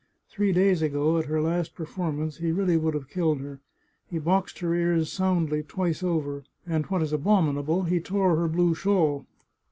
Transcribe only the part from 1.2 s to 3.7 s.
her last performance, he really would have killed her.